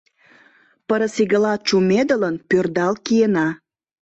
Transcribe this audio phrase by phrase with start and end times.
[0.87, 3.47] Пырыс игыла чумедылын, пӧрдал киена.